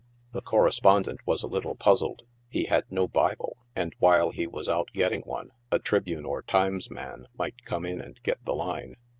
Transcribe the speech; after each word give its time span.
The 0.31 0.41
correspondent 0.41 1.19
was 1.27 1.43
a 1.43 1.47
little 1.47 1.75
puzzled; 1.75 2.23
he 2.49 2.63
had 2.63 2.85
no 2.89 3.07
Bible, 3.07 3.57
and 3.75 3.93
while 3.99 4.31
he 4.31 4.47
was 4.47 4.67
out 4.67 4.91
getting 4.93 5.21
one, 5.21 5.51
a 5.71 5.77
Tribune 5.77 6.25
or 6.25 6.41
Times 6.41 6.89
man 6.89 7.27
might 7.37 7.65
come 7.65 7.85
in 7.85 8.01
and 8.01 8.19
get 8.23 8.43
the 8.43 8.55
line. 8.55 8.95